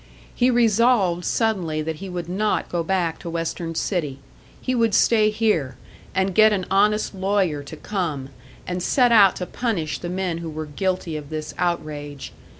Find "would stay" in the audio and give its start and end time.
4.73-5.29